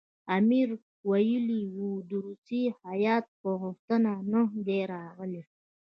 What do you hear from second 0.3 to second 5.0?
امیر ویلي وو د روسیې هیات په غوښتنه نه دی